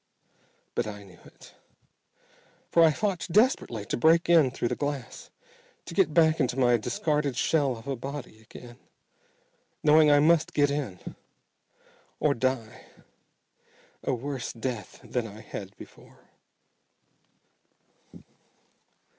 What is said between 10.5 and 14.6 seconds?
get in or die a worse